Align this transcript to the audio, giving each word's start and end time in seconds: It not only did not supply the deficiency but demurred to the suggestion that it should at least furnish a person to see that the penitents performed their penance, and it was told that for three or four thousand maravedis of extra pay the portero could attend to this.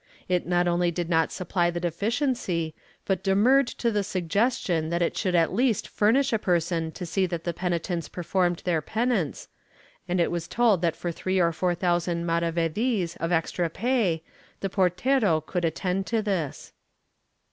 It 0.27 0.47
not 0.47 0.67
only 0.67 0.89
did 0.89 1.09
not 1.11 1.31
supply 1.31 1.69
the 1.69 1.79
deficiency 1.79 2.73
but 3.05 3.21
demurred 3.21 3.67
to 3.67 3.91
the 3.91 4.03
suggestion 4.03 4.89
that 4.89 5.03
it 5.03 5.15
should 5.15 5.35
at 5.35 5.53
least 5.53 5.87
furnish 5.87 6.33
a 6.33 6.39
person 6.39 6.91
to 6.93 7.05
see 7.05 7.27
that 7.27 7.43
the 7.43 7.53
penitents 7.53 8.09
performed 8.09 8.63
their 8.65 8.81
penance, 8.81 9.47
and 10.07 10.19
it 10.19 10.31
was 10.31 10.47
told 10.47 10.81
that 10.81 10.95
for 10.95 11.11
three 11.11 11.37
or 11.37 11.51
four 11.51 11.75
thousand 11.75 12.25
maravedis 12.25 13.15
of 13.17 13.31
extra 13.31 13.69
pay 13.69 14.23
the 14.61 14.69
portero 14.71 15.39
could 15.39 15.63
attend 15.63 16.07
to 16.07 16.23
this. 16.23 16.73